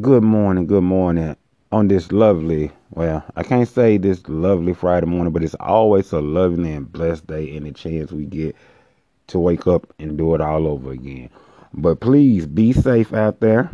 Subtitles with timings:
[0.00, 1.36] Good morning, good morning.
[1.70, 6.20] On this lovely, well, I can't say this lovely Friday morning, but it's always a
[6.20, 8.56] lovely and blessed day and a chance we get
[9.26, 11.28] to wake up and do it all over again.
[11.74, 13.70] But please be safe out there.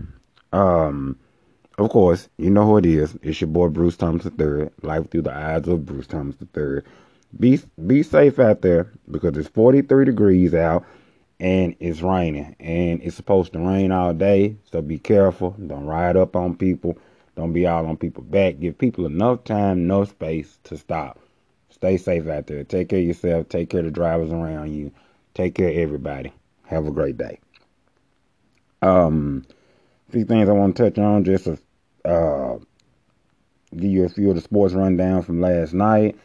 [0.53, 1.17] Um,
[1.79, 3.17] of course, you know who it is.
[3.23, 4.71] It's your boy Bruce Thomas III.
[4.83, 6.81] Life through the eyes of Bruce Thomas III.
[7.39, 10.85] Be be safe out there because it's 43 degrees out
[11.41, 12.57] and it's raining.
[12.59, 15.51] And it's supposed to rain all day so be careful.
[15.51, 16.99] Don't ride up on people.
[17.37, 18.59] Don't be out on people's back.
[18.59, 21.21] Give people enough time enough space to stop.
[21.71, 22.65] Stay safe out there.
[22.65, 23.49] Take care of yourself.
[23.49, 24.93] Take care of the drivers around you.
[25.35, 26.33] Take care of everybody.
[26.65, 27.39] Have a great day.
[28.83, 29.47] Um
[30.09, 31.59] a few things i want to touch on just to
[32.05, 32.59] uh,
[33.77, 36.17] give you a few of the sports rundown from last night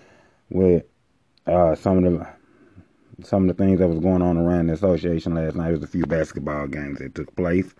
[0.50, 0.84] with
[1.46, 2.28] uh, some of the
[3.24, 5.66] some of the things that was going on around the association last night.
[5.66, 7.74] There was a few basketball games that took place.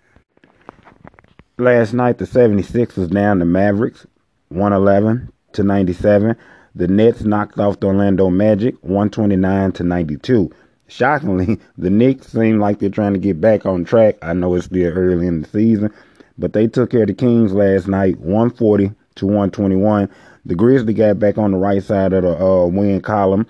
[1.58, 4.06] Last night, the 76 was down the Mavericks,
[4.48, 6.36] 111 to 97.
[6.74, 10.50] The Nets knocked off the Orlando Magic, 129 to 92.
[10.88, 14.16] Shockingly, the Knicks seem like they're trying to get back on track.
[14.22, 15.92] I know it's still early in the season,
[16.36, 20.10] but they took care of the Kings last night, 140 to 121.
[20.44, 23.46] The Grizzlies got back on the right side of the uh, win column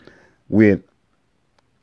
[0.49, 0.83] with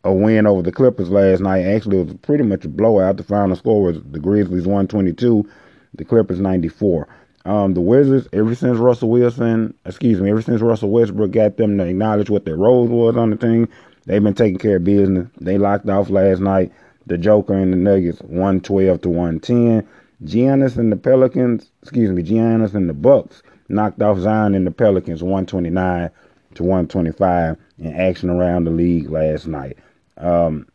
[0.04, 1.64] a win over the Clippers last night.
[1.64, 3.18] Actually, it was pretty much a blowout.
[3.18, 5.48] The final score was the Grizzlies 122,
[5.96, 7.08] the Clippers 94.
[7.46, 11.78] Um, the Wizards, ever since Russell Wilson, excuse me, ever since Russell Westbrook got them
[11.78, 13.68] to acknowledge what their role was on the team,
[14.06, 15.28] they've been taking care of business.
[15.40, 16.72] They locked off last night.
[17.08, 19.88] The Joker and the Nuggets 112 to 110.
[20.24, 24.72] Giannis and the Pelicans, excuse me, Giannis and the Bucks knocked off Zion and the
[24.72, 26.12] Pelicans 129
[26.56, 29.78] to 125 in action around the league last night.
[30.22, 30.68] Um,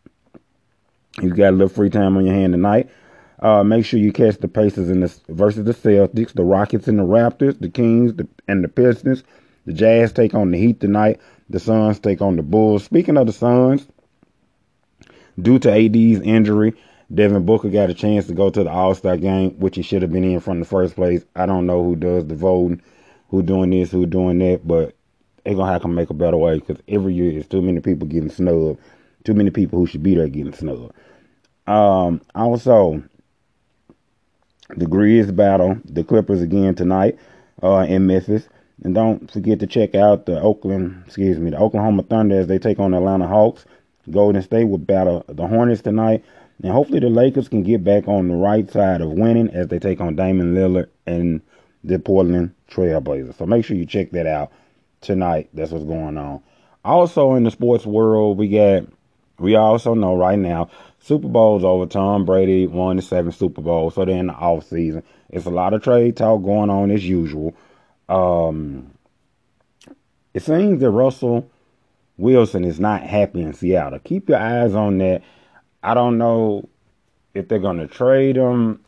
[1.22, 2.90] you got a little free time on your hand tonight.
[3.38, 6.98] Uh, make sure you catch the Pacers in the versus the Celtics, the Rockets and
[6.98, 9.24] the Raptors, the Kings the, and the Pistons.
[9.66, 11.20] The Jazz take on the Heat tonight.
[11.50, 12.84] The Suns take on the Bulls.
[12.84, 13.86] Speaking of the Suns,
[15.40, 16.74] due to AD's injury,
[17.14, 20.02] Devin Booker got a chance to go to the All Star game, which he should
[20.02, 21.24] have been in from the first place.
[21.34, 22.80] I don't know who does the voting,
[23.28, 24.94] who doing this, who doing that, but
[25.44, 28.08] they're gonna have to make a better way because every year it's too many people
[28.08, 28.80] getting snubbed
[29.26, 30.92] too many people who should be there getting snubbed.
[31.66, 33.02] Um, also,
[34.70, 37.18] the Grizz battle the Clippers again tonight
[37.62, 38.48] uh, in Memphis.
[38.84, 42.58] And don't forget to check out the Oakland, excuse me, the Oklahoma Thunder as they
[42.58, 43.64] take on the Atlanta Hawks.
[44.10, 46.24] Golden State will battle the Hornets tonight.
[46.62, 49.78] And hopefully the Lakers can get back on the right side of winning as they
[49.78, 51.40] take on Damian Lillard and
[51.82, 53.36] the Portland Trailblazers.
[53.36, 54.52] So make sure you check that out
[55.00, 55.48] tonight.
[55.52, 56.42] That's what's going on.
[56.84, 58.84] Also in the sports world, we got
[59.38, 60.70] we also know right now
[61.06, 61.86] Super Bowl's over.
[61.86, 65.02] Tom Brady won the seventh Super Bowl, so they're in the off season.
[65.30, 67.54] It's a lot of trade talk going on as usual.
[68.08, 68.92] Um,
[70.34, 71.48] it seems that Russell
[72.16, 73.98] Wilson is not happy in Seattle.
[74.00, 75.22] Keep your eyes on that.
[75.82, 76.68] I don't know
[77.34, 78.84] if they're going to trade him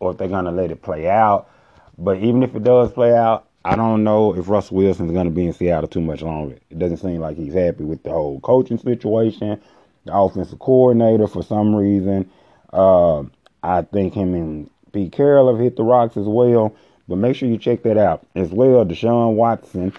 [0.00, 1.50] or if they're going to let it play out.
[1.98, 5.26] But even if it does play out, I don't know if Russell Wilson is going
[5.26, 6.56] to be in Seattle too much longer.
[6.70, 9.60] It doesn't seem like he's happy with the whole coaching situation
[10.04, 12.30] the offensive coordinator for some reason.
[12.72, 13.24] Uh,
[13.62, 16.74] I think him and Pete Carroll have hit the rocks as well.
[17.08, 18.84] But make sure you check that out as well.
[18.84, 19.94] Deshaun Watson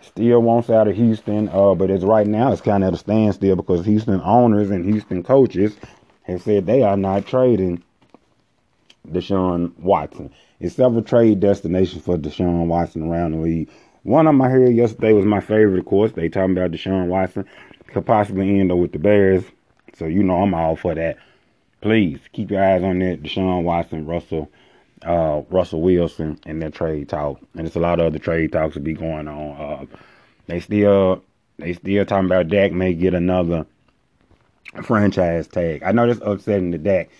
[0.00, 2.98] still wants out of Houston, uh, but as right now, it's kind of at a
[2.98, 5.76] standstill because Houston owners and Houston coaches
[6.22, 7.82] have said they are not trading
[9.10, 10.30] Deshaun Watson.
[10.60, 13.70] It's several trade destinations for Deshaun Watson around the league.
[14.04, 16.12] One of them I heard yesterday was my favorite, of course.
[16.12, 17.46] They talking about Deshaun Watson
[17.88, 19.44] could possibly end up with the Bears.
[19.94, 21.18] So you know I'm all for that.
[21.80, 23.22] Please keep your eyes on that.
[23.22, 24.50] Deshaun Watson, Russell,
[25.02, 27.40] uh, Russell Wilson, and that trade talk.
[27.54, 29.60] And it's a lot of other trade talks to be going on.
[29.60, 29.86] Uh,
[30.46, 31.22] they still
[31.58, 33.66] they still talking about Dak may get another
[34.82, 35.82] franchise tag.
[35.82, 37.10] I know that's upsetting the Dak,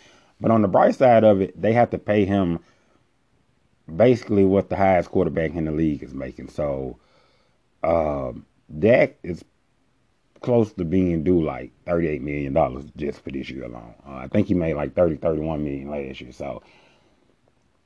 [0.40, 2.58] but on the bright side of it, they have to pay him
[3.94, 6.48] basically what the highest quarterback in the league is making.
[6.48, 6.98] So
[7.82, 8.32] uh,
[8.78, 9.44] Dak is
[10.44, 13.94] close to being due like $38 million just for this year alone.
[14.06, 16.32] Uh, I think he made like 30, 31 million last year.
[16.32, 16.62] So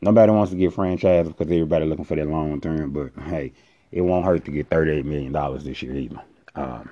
[0.01, 2.91] nobody wants to get franchised because everybody looking for that long term.
[2.91, 3.53] But hey,
[3.93, 5.33] it won't hurt to get $38 million
[5.65, 6.21] this year either.
[6.57, 6.91] Um,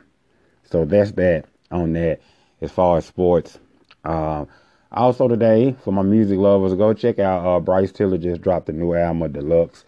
[0.62, 2.20] so that's that on that
[2.60, 3.58] as far as sports.
[4.04, 4.44] Uh,
[4.92, 8.72] also today, for my music lovers, go check out uh, Bryson Tiller just dropped a
[8.72, 9.84] new album, Deluxe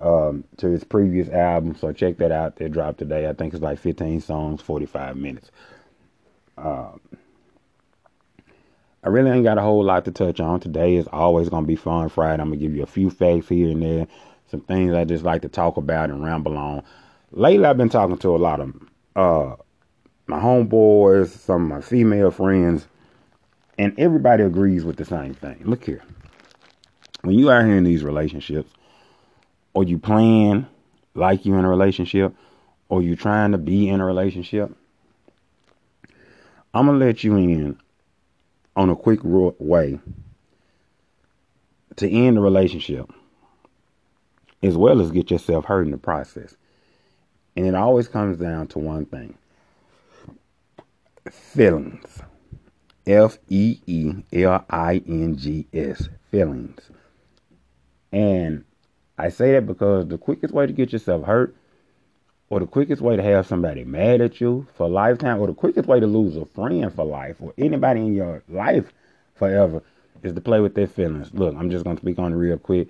[0.00, 1.74] um, to his previous album.
[1.74, 2.56] So check that out.
[2.56, 3.28] They dropped today.
[3.28, 5.50] I think it's like 15 songs, 45 minutes.
[6.56, 7.00] Um,
[9.02, 10.60] I really ain't got a whole lot to touch on.
[10.60, 12.42] Today is always gonna be fun Friday.
[12.42, 14.06] I'm gonna give you a few facts here and there,
[14.50, 16.82] some things I just like to talk about and ramble on.
[17.32, 18.74] Lately, I've been talking to a lot of
[19.16, 19.56] uh,
[20.26, 22.86] my homeboys, some of my female friends,
[23.78, 25.62] and everybody agrees with the same thing.
[25.64, 26.02] Look here,
[27.22, 28.70] when you out here in these relationships,
[29.74, 30.66] or you plan
[31.14, 32.34] like you in a relationship,
[32.88, 34.74] or you trying to be in a relationship,
[36.72, 37.78] I'm gonna let you in
[38.76, 40.00] on a quick way
[41.96, 43.10] to end the relationship
[44.62, 46.56] as well as get yourself hurt in the process.
[47.56, 49.36] And it always comes down to one thing
[51.30, 52.22] feelings.
[53.06, 56.08] F E E L I N G S.
[56.30, 56.90] Feelings.
[58.12, 58.64] And
[59.20, 61.54] I say that because the quickest way to get yourself hurt
[62.48, 65.54] or the quickest way to have somebody mad at you for a lifetime, or the
[65.54, 68.92] quickest way to lose a friend for life, or anybody in your life
[69.34, 69.82] forever,
[70.22, 71.32] is to play with their feelings.
[71.34, 72.88] Look, I'm just gonna speak on it real quick.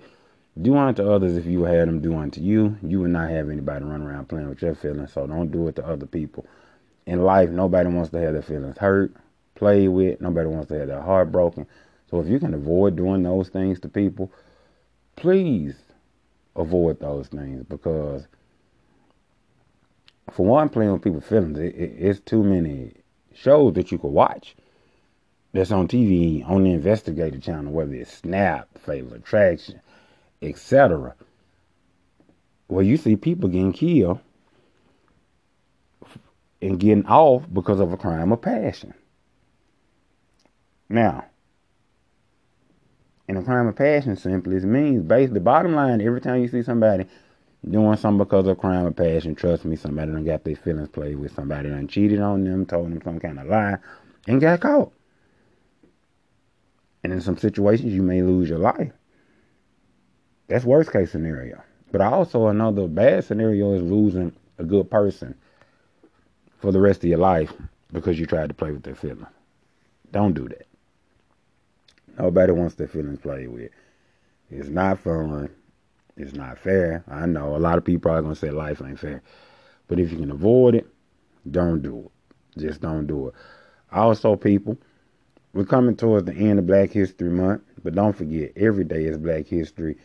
[0.59, 2.77] Do unto others if you had them do unto you.
[2.81, 5.75] You would not have anybody run around playing with your feelings, so don't do it
[5.75, 6.45] to other people.
[7.05, 9.13] In life, nobody wants to have their feelings hurt,
[9.55, 10.21] played with.
[10.21, 11.67] Nobody wants to have their heart broken.
[12.09, 14.31] So if you can avoid doing those things to people,
[15.15, 15.75] please
[16.55, 18.27] avoid those things because
[20.31, 21.59] for one, playing with people's feelings.
[21.59, 22.93] It, it, it's too many
[23.33, 24.55] shows that you could watch
[25.53, 29.81] that's on TV on the investigator channel, whether it's Snap, Fatal Attraction,
[30.41, 31.15] etc.
[32.67, 34.19] Where you see people getting killed
[36.61, 38.93] and getting off because of a crime of passion.
[40.87, 41.25] Now,
[43.31, 46.61] in a crime of passion simply means basically the bottom line every time you see
[46.61, 47.05] somebody
[47.69, 49.35] doing something because of crime of passion.
[49.35, 51.33] Trust me, somebody done got their feelings played with.
[51.33, 53.77] Somebody done cheated on them, told them some kind of lie,
[54.27, 54.91] and got caught.
[57.05, 58.91] And in some situations, you may lose your life.
[60.49, 61.63] That's worst case scenario.
[61.93, 65.35] But also another bad scenario is losing a good person
[66.59, 67.53] for the rest of your life
[67.93, 69.27] because you tried to play with their feelings.
[70.11, 70.67] Don't do that.
[72.21, 73.71] Nobody wants their feelings played with.
[74.51, 75.49] It's not fun.
[76.15, 77.03] It's not fair.
[77.07, 79.23] I know a lot of people are gonna say life ain't fair,
[79.87, 80.87] but if you can avoid it,
[81.49, 82.11] don't do
[82.55, 82.59] it.
[82.59, 83.33] Just don't do it.
[83.91, 84.77] Also, people,
[85.53, 89.17] we're coming towards the end of Black History Month, but don't forget every day is
[89.17, 89.97] Black History.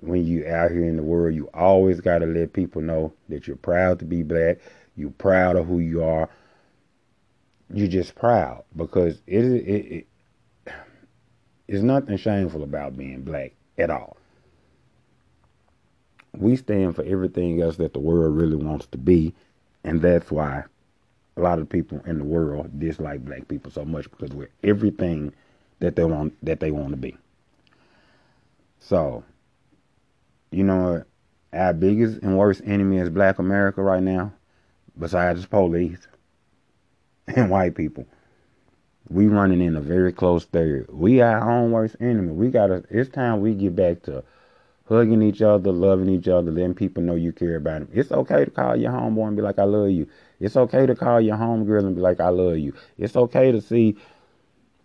[0.00, 3.56] When you out here in the world, you always gotta let people know that you're
[3.56, 4.58] proud to be black.
[4.96, 6.30] You're proud of who you are.
[7.74, 10.06] You're just proud because it is it, it,
[11.72, 14.16] it's nothing shameful about being black at all
[16.36, 19.34] we stand for everything else that the world really wants to be,
[19.84, 20.64] and that's why
[21.36, 25.32] a lot of people in the world dislike black people so much because we're everything
[25.80, 27.16] that they want that they want to be.
[28.78, 29.24] So,
[30.50, 31.04] you know,
[31.52, 34.32] our biggest and worst enemy is black America right now,
[34.98, 36.06] besides police
[37.28, 38.06] and white people.
[39.08, 40.86] We running in a very close third.
[40.90, 42.32] We our own worst enemy.
[42.32, 44.24] We gotta it's time we get back to
[44.88, 47.88] hugging each other, loving each other, letting people know you care about them.
[47.92, 50.06] It's okay to call your homeboy and be like, I love you.
[50.40, 52.74] It's okay to call your homegirl and be like, I love you.
[52.98, 53.96] It's okay to see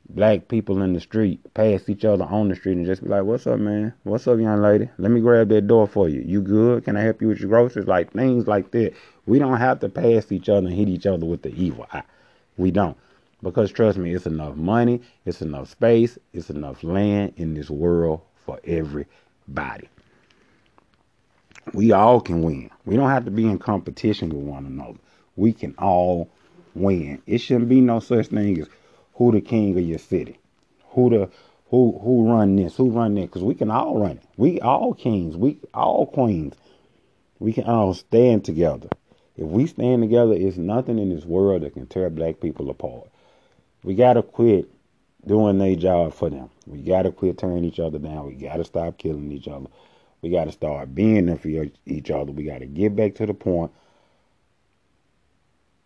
[0.10, 3.24] black people in the street pass each other on the street and just be like,
[3.24, 3.94] What's up, man?
[4.04, 4.90] What's up, young lady?
[4.98, 6.22] Let me grab that door for you.
[6.26, 6.86] You good?
[6.86, 7.88] Can I help you with your groceries?
[7.88, 8.94] Like things like that.
[9.26, 12.04] We don't have to pass each other and hit each other with the evil eye.
[12.56, 12.98] We don't.
[13.44, 18.22] Because trust me, it's enough money, it's enough space, it's enough land in this world
[18.46, 19.90] for everybody
[21.74, 22.70] we all can win.
[22.86, 25.00] We don't have to be in competition with one another.
[25.36, 26.30] We can all
[26.76, 27.22] win.
[27.26, 28.68] It shouldn't be no such thing as
[29.16, 30.40] who the king of your city,
[30.90, 31.30] who the
[31.70, 34.24] who who run this, who run that, because we can all run it.
[34.38, 36.56] We all kings, we all queens.
[37.40, 38.90] We can all stand together.
[39.36, 43.10] If we stand together, it's nothing in this world that can tear black people apart.
[43.84, 44.70] We gotta quit
[45.26, 46.50] doing their job for them.
[46.66, 48.28] We gotta quit tearing each other down.
[48.28, 49.68] We gotta stop killing each other.
[50.22, 51.48] We got to start being there for
[51.86, 52.32] each other.
[52.32, 53.72] We got to get back to the point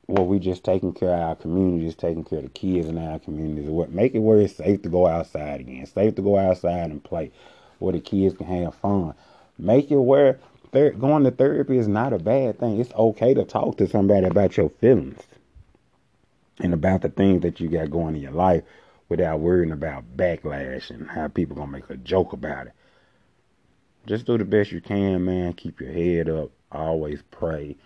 [0.05, 3.19] where we just taking care of our communities, taking care of the kids in our
[3.19, 3.69] communities.
[3.69, 7.03] What make it where it's safe to go outside again, safe to go outside and
[7.03, 7.31] play,
[7.79, 9.13] where the kids can have fun.
[9.57, 10.39] Make it where
[10.71, 12.79] ther- going to therapy is not a bad thing.
[12.79, 15.21] It's okay to talk to somebody about your feelings
[16.59, 18.63] and about the things that you got going in your life
[19.09, 22.73] without worrying about backlash and how people gonna make a joke about it
[24.05, 25.53] just do the best you can, man.
[25.53, 26.51] Keep your head up.
[26.71, 27.77] Always pray.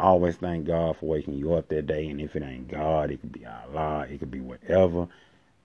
[0.00, 2.08] Always thank God for waking you up that day.
[2.08, 5.08] And if it ain't God, it could be Allah, it could be whatever.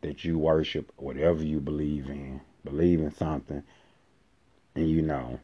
[0.01, 3.63] that you worship, whatever you believe in, believe in something,
[4.75, 5.39] and you know,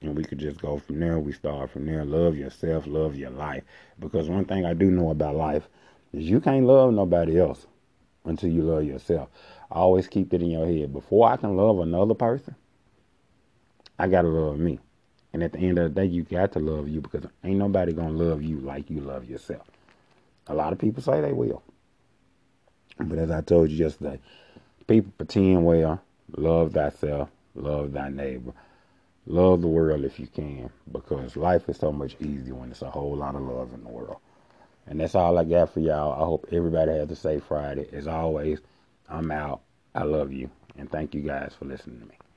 [0.00, 1.18] and we could just go from there.
[1.18, 2.04] We start from there.
[2.04, 3.64] Love yourself, love your life.
[3.98, 5.68] Because one thing I do know about life
[6.12, 7.66] is you can't love nobody else
[8.24, 9.28] until you love yourself.
[9.70, 10.92] I Always keep it in your head.
[10.92, 12.54] Before I can love another person,
[13.98, 14.78] I gotta love me.
[15.32, 17.92] And at the end of the day, you got to love you because ain't nobody
[17.92, 19.66] gonna love you like you love yourself.
[20.46, 21.62] A lot of people say they will.
[22.98, 24.20] But as I told you yesterday,
[24.86, 26.00] people pretend well,
[26.36, 28.52] love thyself, love thy neighbor,
[29.28, 32.90] love the world if you can, because life is so much easier when it's a
[32.90, 34.18] whole lot of love in the world.
[34.86, 36.12] And that's all I got for y'all.
[36.12, 37.88] I hope everybody has a safe Friday.
[37.92, 38.58] As always,
[39.08, 39.60] I'm out.
[39.94, 40.50] I love you.
[40.78, 42.27] And thank you guys for listening to me.